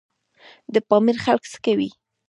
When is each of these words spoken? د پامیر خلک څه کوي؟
د 0.73 0.75
پامیر 0.89 1.17
خلک 1.25 1.43
څه 1.51 1.57
کوي؟ 1.65 1.89